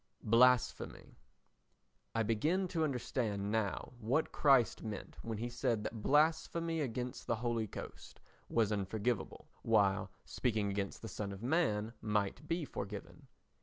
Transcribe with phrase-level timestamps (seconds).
[0.23, 1.19] Blasphemy
[2.15, 7.35] I begin to understand now what Christ meant when he said that blasphemy against the
[7.35, 8.19] Holy Ghost
[8.49, 13.27] was unforgiveable, while speaking against the Son of Man might be forgiven.